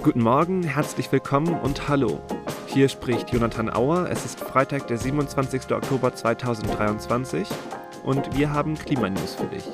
Guten 0.00 0.22
Morgen, 0.22 0.62
herzlich 0.62 1.10
willkommen 1.10 1.58
und 1.60 1.88
hallo. 1.88 2.20
Hier 2.66 2.88
spricht 2.88 3.32
Jonathan 3.32 3.68
Auer. 3.68 4.08
Es 4.08 4.24
ist 4.24 4.38
Freitag, 4.38 4.86
der 4.86 4.96
27. 4.96 5.72
Oktober 5.72 6.14
2023 6.14 7.48
und 8.04 8.36
wir 8.36 8.52
haben 8.52 8.76
Klimanews 8.76 9.34
für 9.34 9.46
dich. 9.46 9.64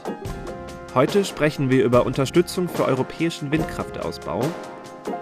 Heute 0.95 1.27
sprechen 1.27 1.69
wir 1.69 1.85
über 1.85 2.07
Unterstützung 2.07 2.71
für 2.71 2.87
europäischen 2.87 3.53
Windkraftausbau, 3.53 4.41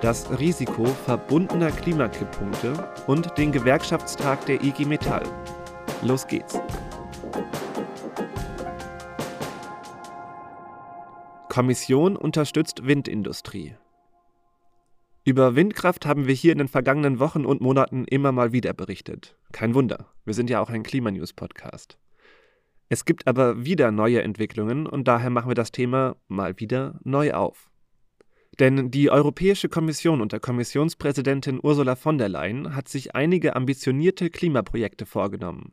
das 0.02 0.38
Risiko 0.38 0.84
verbundener 0.84 1.72
Klimakipppunkte 1.72 2.72
und 3.08 3.36
den 3.36 3.50
Gewerkschaftstag 3.50 4.46
der 4.46 4.62
IG 4.62 4.84
Metall. 4.84 5.24
Los 6.02 6.28
geht's. 6.28 6.60
Kommission 11.48 12.16
unterstützt 12.16 12.86
Windindustrie. 12.86 13.74
Über 15.24 15.54
Windkraft 15.54 16.04
haben 16.04 16.26
wir 16.26 16.34
hier 16.34 16.50
in 16.50 16.58
den 16.58 16.66
vergangenen 16.66 17.20
Wochen 17.20 17.46
und 17.46 17.60
Monaten 17.60 18.04
immer 18.06 18.32
mal 18.32 18.50
wieder 18.50 18.72
berichtet. 18.72 19.36
Kein 19.52 19.72
Wunder, 19.72 20.08
wir 20.24 20.34
sind 20.34 20.50
ja 20.50 20.60
auch 20.60 20.68
ein 20.68 20.82
Klimanews-Podcast. 20.82 21.96
Es 22.88 23.04
gibt 23.04 23.28
aber 23.28 23.64
wieder 23.64 23.92
neue 23.92 24.20
Entwicklungen 24.22 24.84
und 24.84 25.06
daher 25.06 25.30
machen 25.30 25.48
wir 25.48 25.54
das 25.54 25.70
Thema 25.70 26.16
mal 26.26 26.58
wieder 26.58 26.98
neu 27.04 27.34
auf. 27.34 27.70
Denn 28.58 28.90
die 28.90 29.10
Europäische 29.10 29.68
Kommission 29.68 30.20
unter 30.20 30.40
Kommissionspräsidentin 30.40 31.60
Ursula 31.62 31.94
von 31.94 32.18
der 32.18 32.28
Leyen 32.28 32.74
hat 32.74 32.88
sich 32.88 33.14
einige 33.14 33.54
ambitionierte 33.54 34.28
Klimaprojekte 34.28 35.06
vorgenommen. 35.06 35.70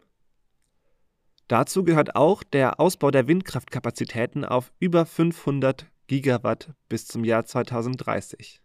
Dazu 1.48 1.84
gehört 1.84 2.16
auch 2.16 2.44
der 2.44 2.80
Ausbau 2.80 3.10
der 3.10 3.28
Windkraftkapazitäten 3.28 4.46
auf 4.46 4.72
über 4.80 5.08
500 5.08 5.88
Gigawatt 6.06 6.72
bis 6.88 7.08
zum 7.08 7.24
Jahr 7.24 7.46
2030. 7.46 8.62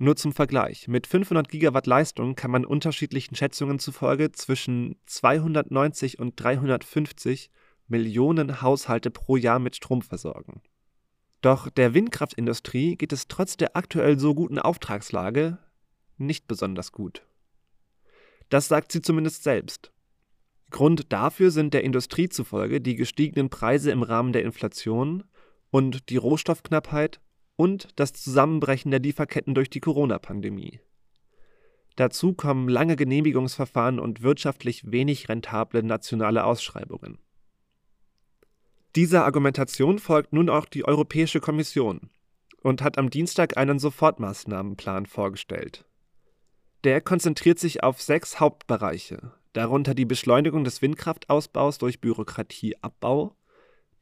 Nur 0.00 0.14
zum 0.14 0.32
Vergleich, 0.32 0.86
mit 0.86 1.08
500 1.08 1.48
Gigawatt 1.48 1.88
Leistung 1.88 2.36
kann 2.36 2.52
man 2.52 2.64
unterschiedlichen 2.64 3.34
Schätzungen 3.34 3.80
zufolge 3.80 4.30
zwischen 4.30 4.94
290 5.06 6.20
und 6.20 6.40
350 6.40 7.50
Millionen 7.88 8.62
Haushalte 8.62 9.10
pro 9.10 9.34
Jahr 9.34 9.58
mit 9.58 9.74
Strom 9.74 10.02
versorgen. 10.02 10.62
Doch 11.40 11.68
der 11.68 11.94
Windkraftindustrie 11.94 12.94
geht 12.94 13.12
es 13.12 13.26
trotz 13.26 13.56
der 13.56 13.74
aktuell 13.74 14.20
so 14.20 14.36
guten 14.36 14.60
Auftragslage 14.60 15.58
nicht 16.16 16.46
besonders 16.46 16.92
gut. 16.92 17.26
Das 18.50 18.68
sagt 18.68 18.92
sie 18.92 19.02
zumindest 19.02 19.42
selbst. 19.42 19.90
Grund 20.70 21.12
dafür 21.12 21.50
sind 21.50 21.74
der 21.74 21.82
Industrie 21.82 22.28
zufolge 22.28 22.80
die 22.80 22.94
gestiegenen 22.94 23.50
Preise 23.50 23.90
im 23.90 24.04
Rahmen 24.04 24.32
der 24.32 24.44
Inflation 24.44 25.24
und 25.70 26.08
die 26.08 26.18
Rohstoffknappheit 26.18 27.20
und 27.58 27.88
das 27.96 28.12
Zusammenbrechen 28.12 28.92
der 28.92 29.00
Lieferketten 29.00 29.52
durch 29.52 29.68
die 29.68 29.80
Corona-Pandemie. 29.80 30.78
Dazu 31.96 32.32
kommen 32.32 32.68
lange 32.68 32.94
Genehmigungsverfahren 32.94 33.98
und 33.98 34.22
wirtschaftlich 34.22 34.92
wenig 34.92 35.28
rentable 35.28 35.82
nationale 35.82 36.44
Ausschreibungen. 36.44 37.18
Dieser 38.94 39.24
Argumentation 39.24 39.98
folgt 39.98 40.32
nun 40.32 40.48
auch 40.48 40.66
die 40.66 40.84
Europäische 40.84 41.40
Kommission 41.40 42.10
und 42.62 42.80
hat 42.80 42.96
am 42.96 43.10
Dienstag 43.10 43.56
einen 43.56 43.80
Sofortmaßnahmenplan 43.80 45.06
vorgestellt. 45.06 45.84
Der 46.84 47.00
konzentriert 47.00 47.58
sich 47.58 47.82
auf 47.82 48.00
sechs 48.00 48.38
Hauptbereiche, 48.38 49.32
darunter 49.52 49.94
die 49.94 50.04
Beschleunigung 50.04 50.62
des 50.62 50.80
Windkraftausbaus 50.80 51.78
durch 51.78 52.00
Bürokratieabbau, 52.00 53.34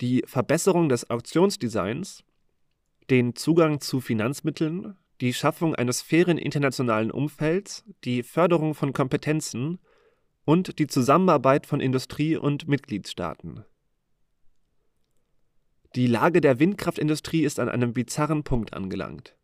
die 0.03 0.23
Verbesserung 0.27 0.91
des 0.91 1.09
Auktionsdesigns 1.09 2.23
den 3.11 3.37
Zugang 3.37 3.81
zu 3.81 4.01
Finanzmitteln, 4.01 4.97
die 5.21 5.33
Schaffung 5.33 5.75
eines 5.75 6.03
fairen 6.03 6.39
internationalen 6.39 7.11
Umfelds, 7.11 7.85
die 8.05 8.23
Förderung 8.23 8.75
von 8.75 8.93
Kompetenzen 8.93 9.79
und 10.45 10.79
die 10.79 10.87
Zusammenarbeit 10.87 11.67
von 11.67 11.81
Industrie 11.81 12.37
und 12.37 12.69
Mitgliedstaaten. 12.69 13.65
Die 15.95 16.06
Lage 16.06 16.41
der 16.41 16.59
Windkraftindustrie 16.59 17.43
ist 17.43 17.59
an 17.59 17.69
einem 17.69 17.95
bizarren 17.95 18.43
Punkt 18.45 18.75
angelangt. 18.75 19.37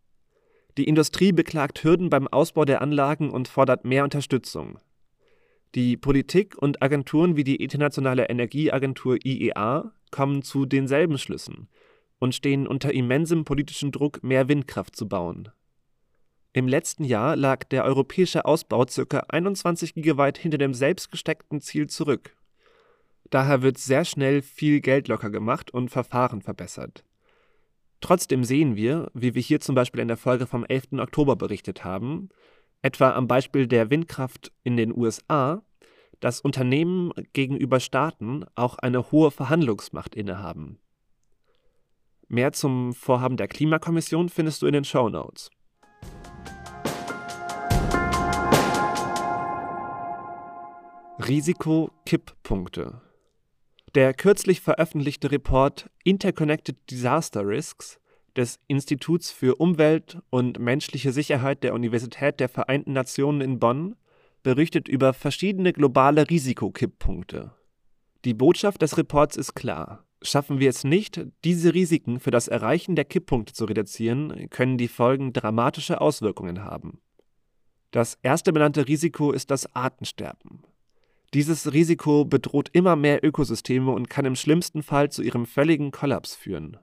Die 0.76 0.84
Industrie 0.84 1.32
beklagt 1.32 1.82
Hürden 1.84 2.10
beim 2.10 2.28
Ausbau 2.28 2.64
der 2.64 2.82
Anlagen 2.82 3.30
und 3.30 3.48
fordert 3.48 3.84
mehr 3.84 4.04
Unterstützung. 4.04 4.78
Die 5.74 5.96
Politik 5.96 6.56
und 6.58 6.82
Agenturen 6.82 7.36
wie 7.36 7.44
die 7.44 7.56
Internationale 7.56 8.28
Energieagentur 8.28 9.16
IEA 9.24 9.92
kommen 10.10 10.42
zu 10.42 10.66
denselben 10.66 11.16
Schlüssen 11.16 11.68
und 12.22 12.36
stehen 12.36 12.68
unter 12.68 12.94
immensem 12.94 13.44
politischen 13.44 13.90
Druck, 13.90 14.22
mehr 14.22 14.46
Windkraft 14.46 14.94
zu 14.94 15.08
bauen. 15.08 15.48
Im 16.52 16.68
letzten 16.68 17.02
Jahr 17.02 17.34
lag 17.34 17.64
der 17.64 17.82
europäische 17.82 18.44
Ausbau 18.44 18.84
ca. 18.84 19.24
21 19.28 19.94
Gigawatt 19.94 20.38
hinter 20.38 20.56
dem 20.56 20.72
selbstgesteckten 20.72 21.60
Ziel 21.60 21.88
zurück. 21.88 22.36
Daher 23.30 23.62
wird 23.62 23.76
sehr 23.76 24.04
schnell 24.04 24.40
viel 24.40 24.80
Geld 24.80 25.08
locker 25.08 25.30
gemacht 25.30 25.74
und 25.74 25.88
Verfahren 25.88 26.42
verbessert. 26.42 27.02
Trotzdem 28.00 28.44
sehen 28.44 28.76
wir, 28.76 29.10
wie 29.14 29.34
wir 29.34 29.42
hier 29.42 29.58
zum 29.58 29.74
Beispiel 29.74 30.00
in 30.00 30.06
der 30.06 30.16
Folge 30.16 30.46
vom 30.46 30.64
11. 30.64 31.00
Oktober 31.00 31.34
berichtet 31.34 31.82
haben, 31.82 32.28
etwa 32.82 33.10
am 33.10 33.26
Beispiel 33.26 33.66
der 33.66 33.90
Windkraft 33.90 34.52
in 34.62 34.76
den 34.76 34.96
USA, 34.96 35.64
dass 36.20 36.40
Unternehmen 36.40 37.10
gegenüber 37.32 37.80
Staaten 37.80 38.44
auch 38.54 38.78
eine 38.78 39.10
hohe 39.10 39.32
Verhandlungsmacht 39.32 40.14
innehaben. 40.14 40.78
Mehr 42.34 42.52
zum 42.52 42.94
Vorhaben 42.94 43.36
der 43.36 43.46
Klimakommission 43.46 44.30
findest 44.30 44.62
du 44.62 44.66
in 44.66 44.72
den 44.72 44.84
Show 44.84 45.10
Notes. 45.10 45.50
Risiko-Kipppunkte. 51.18 53.02
Der 53.94 54.14
kürzlich 54.14 54.62
veröffentlichte 54.62 55.30
Report 55.30 55.90
Interconnected 56.04 56.78
Disaster 56.90 57.46
Risks 57.46 58.00
des 58.34 58.58
Instituts 58.66 59.30
für 59.30 59.56
Umwelt 59.56 60.16
und 60.30 60.58
menschliche 60.58 61.12
Sicherheit 61.12 61.62
der 61.62 61.74
Universität 61.74 62.40
der 62.40 62.48
Vereinten 62.48 62.94
Nationen 62.94 63.42
in 63.42 63.58
Bonn 63.58 63.94
berichtet 64.42 64.88
über 64.88 65.12
verschiedene 65.12 65.74
globale 65.74 66.30
Risikokipppunkte. 66.30 67.52
Die 68.24 68.32
Botschaft 68.32 68.80
des 68.80 68.96
Reports 68.96 69.36
ist 69.36 69.52
klar. 69.52 70.06
Schaffen 70.22 70.60
wir 70.60 70.70
es 70.70 70.84
nicht, 70.84 71.20
diese 71.44 71.74
Risiken 71.74 72.20
für 72.20 72.30
das 72.30 72.48
Erreichen 72.48 72.94
der 72.94 73.04
Kipppunkte 73.04 73.52
zu 73.52 73.64
reduzieren, 73.64 74.48
können 74.50 74.78
die 74.78 74.88
Folgen 74.88 75.32
dramatische 75.32 76.00
Auswirkungen 76.00 76.64
haben. 76.64 77.00
Das 77.90 78.18
erste 78.22 78.52
benannte 78.52 78.88
Risiko 78.88 79.32
ist 79.32 79.50
das 79.50 79.74
Artensterben. 79.74 80.62
Dieses 81.34 81.72
Risiko 81.72 82.24
bedroht 82.24 82.70
immer 82.72 82.94
mehr 82.94 83.24
Ökosysteme 83.24 83.90
und 83.90 84.08
kann 84.08 84.24
im 84.24 84.36
schlimmsten 84.36 84.82
Fall 84.82 85.10
zu 85.10 85.22
ihrem 85.22 85.46
völligen 85.46 85.90
Kollaps 85.90 86.34
führen. 86.34 86.78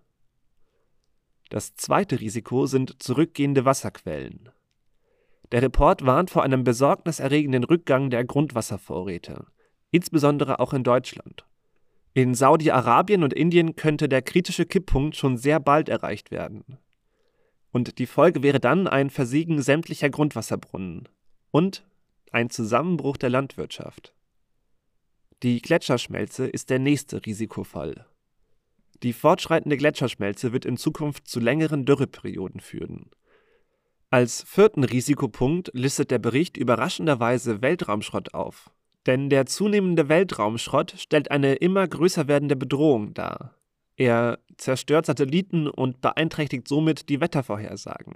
Das 1.49 1.75
zweite 1.75 2.19
Risiko 2.19 2.65
sind 2.65 3.01
zurückgehende 3.01 3.65
Wasserquellen. 3.65 4.49
Der 5.51 5.63
Report 5.63 6.05
warnt 6.05 6.29
vor 6.29 6.43
einem 6.43 6.63
besorgniserregenden 6.63 7.63
Rückgang 7.63 8.09
der 8.09 8.23
Grundwasservorräte, 8.23 9.47
insbesondere 9.91 10.59
auch 10.59 10.73
in 10.73 10.83
Deutschland. 10.83 11.48
In 12.13 12.33
Saudi-Arabien 12.33 13.23
und 13.23 13.33
Indien 13.33 13.75
könnte 13.75 14.09
der 14.09 14.21
kritische 14.21 14.65
Kipppunkt 14.65 15.15
schon 15.15 15.37
sehr 15.37 15.59
bald 15.59 15.89
erreicht 15.89 16.31
werden. 16.31 16.77
Und 17.71 17.99
die 17.99 18.07
Folge 18.07 18.41
wäre 18.41 18.59
dann 18.59 18.87
ein 18.87 19.09
Versiegen 19.09 19.61
sämtlicher 19.61 20.09
Grundwasserbrunnen 20.09 21.07
und 21.51 21.85
ein 22.31 22.49
Zusammenbruch 22.49 23.17
der 23.17 23.29
Landwirtschaft. 23.29 24.13
Die 25.43 25.61
Gletscherschmelze 25.61 26.47
ist 26.47 26.69
der 26.69 26.79
nächste 26.79 27.25
Risikofall. 27.25 28.05
Die 29.03 29.13
fortschreitende 29.13 29.77
Gletscherschmelze 29.77 30.51
wird 30.51 30.65
in 30.65 30.77
Zukunft 30.77 31.27
zu 31.27 31.39
längeren 31.39 31.85
Dürreperioden 31.85 32.59
führen. 32.59 33.11
Als 34.09 34.43
vierten 34.43 34.83
Risikopunkt 34.83 35.69
listet 35.73 36.11
der 36.11 36.19
Bericht 36.19 36.57
überraschenderweise 36.57 37.61
Weltraumschrott 37.61 38.33
auf. 38.33 38.71
Denn 39.05 39.29
der 39.29 39.45
zunehmende 39.45 40.09
Weltraumschrott 40.09 40.95
stellt 40.97 41.31
eine 41.31 41.55
immer 41.55 41.87
größer 41.87 42.27
werdende 42.27 42.55
Bedrohung 42.55 43.13
dar. 43.13 43.55
Er 43.95 44.39
zerstört 44.57 45.05
Satelliten 45.05 45.67
und 45.67 46.01
beeinträchtigt 46.01 46.67
somit 46.67 47.09
die 47.09 47.19
Wettervorhersagen. 47.19 48.15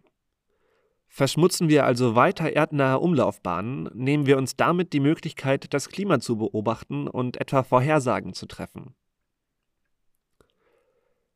Verschmutzen 1.08 1.70
wir 1.70 1.86
also 1.86 2.16
weiter 2.16 2.52
erdnahe 2.54 3.00
Umlaufbahnen, 3.00 3.90
nehmen 3.94 4.26
wir 4.26 4.38
uns 4.38 4.56
damit 4.56 4.94
die 4.94 5.00
Möglichkeit, 5.00 5.74
das 5.74 5.90
Klima 5.90 6.20
zu 6.20 6.38
beobachten 6.38 7.08
und 7.08 7.40
etwa 7.40 7.64
Vorhersagen 7.64 8.34
zu 8.34 8.48
treffen. 8.48 8.96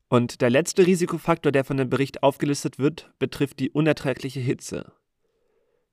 Und 0.09 0.41
der 0.41 0.49
letzte 0.49 0.87
Risikofaktor, 0.87 1.51
der 1.51 1.63
von 1.63 1.77
dem 1.77 1.89
Bericht 1.89 2.23
aufgelistet 2.23 2.79
wird, 2.79 3.11
betrifft 3.19 3.59
die 3.59 3.69
unerträgliche 3.69 4.39
Hitze. 4.39 4.93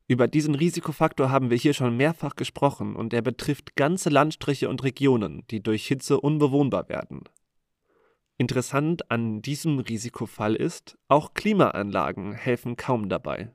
Über 0.06 0.29
diesen 0.29 0.55
Risikofaktor 0.55 1.31
haben 1.31 1.49
wir 1.49 1.56
hier 1.56 1.73
schon 1.73 1.97
mehrfach 1.97 2.37
gesprochen 2.37 2.95
und 2.95 3.15
er 3.15 3.23
betrifft 3.23 3.75
ganze 3.75 4.11
Landstriche 4.11 4.69
und 4.69 4.85
Regionen, 4.85 5.45
die 5.51 5.62
durch 5.62 5.87
Hitze 5.87 6.21
unbewohnbar 6.21 6.91
werden. 6.91 7.23
Interessant 8.37 9.11
an 9.11 9.41
diesem 9.41 9.79
Risikofall 9.79 10.56
ist, 10.56 10.99
auch 11.09 11.33
Klimaanlagen 11.35 12.33
helfen 12.35 12.77
kaum 12.77 13.09
dabei. 13.09 13.53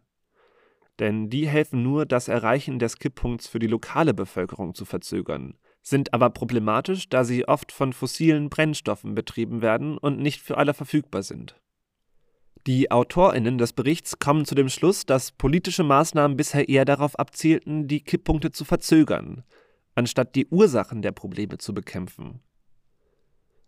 denn 1.00 1.30
die 1.30 1.48
helfen 1.48 1.82
nur, 1.82 2.06
das 2.06 2.28
Erreichen 2.28 2.78
des 2.78 2.98
Kipppunkts 3.00 3.48
für 3.48 3.60
die 3.60 3.68
lokale 3.68 4.14
Bevölkerung 4.14 4.76
zu 4.76 4.84
verzögern, 4.84 5.58
sind 5.82 6.14
aber 6.14 6.30
problematisch, 6.30 7.08
da 7.08 7.24
sie 7.24 7.48
oft 7.48 7.72
von 7.72 7.94
fossilen 7.94 8.50
Brennstoffen 8.50 9.16
betrieben 9.16 9.62
werden 9.62 9.98
und 9.98 10.20
nicht 10.20 10.42
für 10.42 10.58
alle 10.58 10.74
verfügbar 10.74 11.24
sind. 11.24 11.56
Die 12.70 12.92
Autorinnen 12.92 13.58
des 13.58 13.74
Berichts 13.74 14.20
kommen 14.20 14.46
zu 14.46 14.54
dem 14.54 14.70
Schluss, 14.70 15.08
dass 15.08 15.32
politische 15.32 15.82
Maßnahmen 15.82 16.38
bisher 16.38 16.70
eher 16.70 16.86
darauf 16.86 17.18
abzielten, 17.18 17.88
die 17.88 18.00
Kipppunkte 18.00 18.52
zu 18.52 18.64
verzögern, 18.64 19.44
anstatt 19.96 20.36
die 20.36 20.46
Ursachen 20.46 21.02
der 21.02 21.12
Probleme 21.12 21.58
zu 21.58 21.74
bekämpfen. 21.74 22.42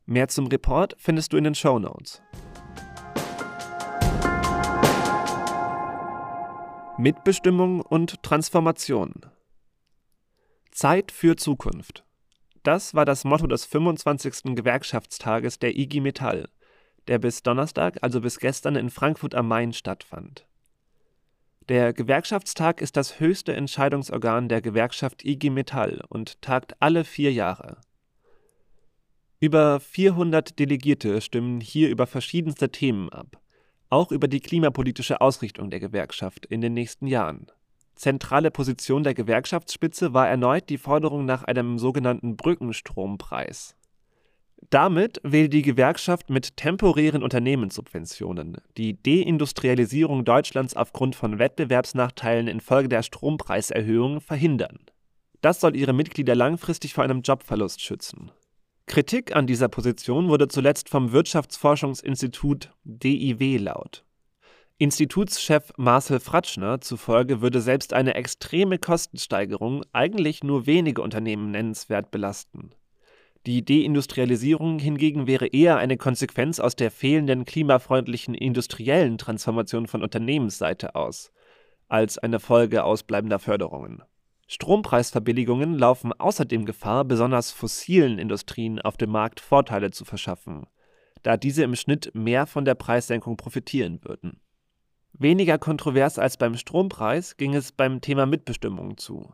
Mehr 0.05 0.27
zum 0.27 0.45
Report 0.45 0.95
findest 0.99 1.33
du 1.33 1.37
in 1.37 1.45
den 1.45 1.55
Show 1.55 1.79
Notes. 1.79 2.21
Mitbestimmung 6.99 7.81
und 7.81 8.21
Transformation. 8.21 9.13
Zeit 10.69 11.11
für 11.11 11.35
Zukunft. 11.37 12.05
Das 12.61 12.93
war 12.93 13.05
das 13.05 13.23
Motto 13.23 13.47
des 13.47 13.65
25. 13.65 14.55
Gewerkschaftstages 14.55 15.57
der 15.57 15.75
IG 15.75 16.01
Metall, 16.01 16.49
der 17.11 17.19
bis 17.19 17.43
Donnerstag, 17.43 17.99
also 18.01 18.21
bis 18.21 18.39
gestern 18.39 18.75
in 18.75 18.89
Frankfurt 18.89 19.35
am 19.35 19.47
Main 19.47 19.71
stattfand. 19.71 20.47
Der 21.69 21.93
Gewerkschaftstag 21.93 22.81
ist 22.81 22.97
das 22.97 23.19
höchste 23.19 23.53
Entscheidungsorgan 23.53 24.49
der 24.49 24.61
Gewerkschaft 24.61 25.23
IG 25.23 25.51
Metall 25.51 26.01
und 26.09 26.41
tagt 26.41 26.81
alle 26.81 27.03
vier 27.03 27.31
Jahre. 27.31 27.77
Über 29.39 29.79
400 29.79 30.57
Delegierte 30.57 31.21
stimmen 31.21 31.61
hier 31.61 31.89
über 31.89 32.07
verschiedenste 32.07 32.71
Themen 32.71 33.09
ab 33.09 33.37
auch 33.91 34.11
über 34.11 34.27
die 34.27 34.39
klimapolitische 34.39 35.21
Ausrichtung 35.21 35.69
der 35.69 35.79
Gewerkschaft 35.79 36.45
in 36.45 36.61
den 36.61 36.73
nächsten 36.73 37.07
Jahren. 37.07 37.47
Zentrale 37.95 38.49
Position 38.49 39.03
der 39.03 39.13
Gewerkschaftsspitze 39.13 40.13
war 40.13 40.27
erneut 40.27 40.69
die 40.69 40.77
Forderung 40.77 41.25
nach 41.25 41.43
einem 41.43 41.77
sogenannten 41.77 42.37
Brückenstrompreis. 42.37 43.75
Damit 44.69 45.19
will 45.23 45.49
die 45.49 45.63
Gewerkschaft 45.63 46.29
mit 46.29 46.55
temporären 46.55 47.23
Unternehmenssubventionen 47.23 48.57
die 48.77 49.01
Deindustrialisierung 49.01 50.23
Deutschlands 50.23 50.75
aufgrund 50.75 51.15
von 51.15 51.39
Wettbewerbsnachteilen 51.39 52.47
infolge 52.47 52.87
der 52.87 53.03
Strompreiserhöhung 53.03 54.21
verhindern. 54.21 54.79
Das 55.41 55.59
soll 55.59 55.75
ihre 55.75 55.93
Mitglieder 55.93 56.35
langfristig 56.35 56.93
vor 56.93 57.03
einem 57.03 57.21
Jobverlust 57.21 57.81
schützen. 57.81 58.31
Kritik 58.85 59.35
an 59.35 59.47
dieser 59.47 59.69
Position 59.69 60.27
wurde 60.29 60.47
zuletzt 60.47 60.89
vom 60.89 61.11
Wirtschaftsforschungsinstitut 61.11 62.71
DIW 62.83 63.57
laut. 63.57 64.03
Institutschef 64.77 65.71
Marcel 65.77 66.19
Fratschner 66.19 66.81
zufolge 66.81 67.41
würde 67.41 67.61
selbst 67.61 67.93
eine 67.93 68.15
extreme 68.15 68.79
Kostensteigerung 68.79 69.83
eigentlich 69.93 70.43
nur 70.43 70.65
wenige 70.65 71.01
Unternehmen 71.01 71.51
nennenswert 71.51 72.11
belasten. 72.11 72.71
Die 73.47 73.65
Deindustrialisierung 73.65 74.77
hingegen 74.77 75.25
wäre 75.25 75.47
eher 75.47 75.77
eine 75.77 75.97
Konsequenz 75.97 76.59
aus 76.59 76.75
der 76.75 76.91
fehlenden 76.91 77.43
klimafreundlichen 77.43 78.35
industriellen 78.35 79.17
Transformation 79.17 79.87
von 79.87 80.03
Unternehmensseite 80.03 80.93
aus, 80.93 81.31
als 81.87 82.19
eine 82.19 82.39
Folge 82.39 82.83
ausbleibender 82.83 83.39
Förderungen. 83.39 84.03
Strompreisverbilligungen 84.47 85.75
laufen 85.75 86.13
außerdem 86.13 86.65
Gefahr, 86.65 87.03
besonders 87.03 87.51
fossilen 87.51 88.19
Industrien 88.19 88.79
auf 88.79 88.97
dem 88.97 89.09
Markt 89.09 89.39
Vorteile 89.39 89.89
zu 89.89 90.05
verschaffen, 90.05 90.67
da 91.23 91.35
diese 91.35 91.63
im 91.63 91.75
Schnitt 91.75 92.11
mehr 92.13 92.45
von 92.45 92.63
der 92.63 92.75
Preissenkung 92.75 93.37
profitieren 93.37 94.03
würden. 94.03 94.39
Weniger 95.13 95.57
kontrovers 95.57 96.19
als 96.19 96.37
beim 96.37 96.57
Strompreis 96.57 97.37
ging 97.37 97.55
es 97.55 97.71
beim 97.71 98.01
Thema 98.01 98.25
Mitbestimmung 98.25 98.97
zu. 98.97 99.33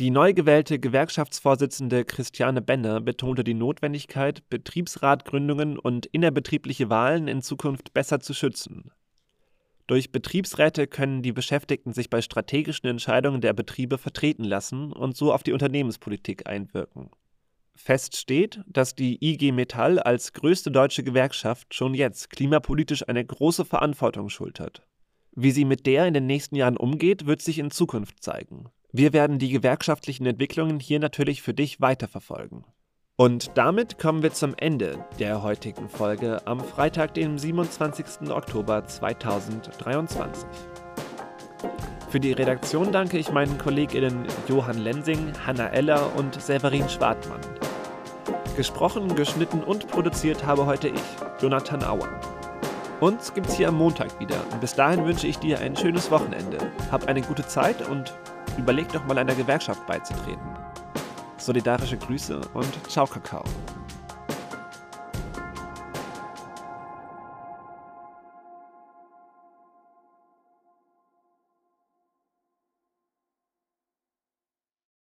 Die 0.00 0.08
neu 0.08 0.32
gewählte 0.32 0.78
Gewerkschaftsvorsitzende 0.78 2.06
Christiane 2.06 2.62
Benner 2.62 3.02
betonte 3.02 3.44
die 3.44 3.52
Notwendigkeit, 3.52 4.48
Betriebsratgründungen 4.48 5.78
und 5.78 6.06
innerbetriebliche 6.06 6.88
Wahlen 6.88 7.28
in 7.28 7.42
Zukunft 7.42 7.92
besser 7.92 8.18
zu 8.18 8.32
schützen. 8.32 8.92
Durch 9.86 10.10
Betriebsräte 10.10 10.86
können 10.86 11.20
die 11.20 11.32
Beschäftigten 11.32 11.92
sich 11.92 12.08
bei 12.08 12.22
strategischen 12.22 12.88
Entscheidungen 12.88 13.42
der 13.42 13.52
Betriebe 13.52 13.98
vertreten 13.98 14.44
lassen 14.44 14.90
und 14.90 15.18
so 15.18 15.34
auf 15.34 15.42
die 15.42 15.52
Unternehmenspolitik 15.52 16.48
einwirken. 16.48 17.10
Fest 17.74 18.16
steht, 18.16 18.62
dass 18.66 18.94
die 18.94 19.22
IG 19.22 19.52
Metall 19.52 19.98
als 19.98 20.32
größte 20.32 20.70
deutsche 20.70 21.04
Gewerkschaft 21.04 21.74
schon 21.74 21.92
jetzt 21.92 22.30
klimapolitisch 22.30 23.06
eine 23.06 23.22
große 23.22 23.66
Verantwortung 23.66 24.30
schultert. 24.30 24.82
Wie 25.32 25.50
sie 25.50 25.66
mit 25.66 25.84
der 25.84 26.06
in 26.06 26.14
den 26.14 26.24
nächsten 26.24 26.56
Jahren 26.56 26.78
umgeht, 26.78 27.26
wird 27.26 27.42
sich 27.42 27.58
in 27.58 27.70
Zukunft 27.70 28.22
zeigen. 28.22 28.70
Wir 28.92 29.12
werden 29.12 29.38
die 29.38 29.50
gewerkschaftlichen 29.50 30.26
Entwicklungen 30.26 30.80
hier 30.80 30.98
natürlich 30.98 31.42
für 31.42 31.54
dich 31.54 31.80
weiterverfolgen. 31.80 32.64
Und 33.16 33.52
damit 33.54 33.98
kommen 33.98 34.24
wir 34.24 34.32
zum 34.32 34.54
Ende 34.56 35.04
der 35.20 35.44
heutigen 35.44 35.88
Folge 35.88 36.44
am 36.44 36.58
Freitag, 36.58 37.14
dem 37.14 37.38
27. 37.38 38.30
Oktober 38.30 38.84
2023. 38.84 40.44
Für 42.08 42.18
die 42.18 42.32
Redaktion 42.32 42.90
danke 42.90 43.18
ich 43.18 43.30
meinen 43.30 43.58
KollegInnen 43.58 44.24
Johann 44.48 44.78
Lensing, 44.78 45.34
Hanna 45.46 45.68
Eller 45.68 46.16
und 46.16 46.42
Severin 46.42 46.88
Schwartmann. 46.88 47.40
Gesprochen, 48.56 49.14
geschnitten 49.14 49.62
und 49.62 49.86
produziert 49.86 50.44
habe 50.44 50.66
heute 50.66 50.88
ich, 50.88 51.02
Jonathan 51.40 51.84
Auer. 51.84 52.08
Uns 52.98 53.32
gibt's 53.32 53.54
hier 53.54 53.68
am 53.68 53.76
Montag 53.76 54.18
wieder 54.18 54.44
und 54.50 54.60
bis 54.60 54.74
dahin 54.74 55.04
wünsche 55.06 55.28
ich 55.28 55.38
dir 55.38 55.60
ein 55.60 55.76
schönes 55.76 56.10
Wochenende. 56.10 56.58
Hab 56.90 57.06
eine 57.06 57.22
gute 57.22 57.46
Zeit 57.46 57.88
und 57.88 58.12
überleg 58.60 58.88
doch 58.92 59.04
mal 59.06 59.18
einer 59.18 59.34
Gewerkschaft 59.34 59.86
beizutreten. 59.86 60.46
Solidarische 61.38 61.96
Grüße 61.96 62.40
und 62.54 62.90
ciao 62.90 63.06
Kakao. 63.06 63.44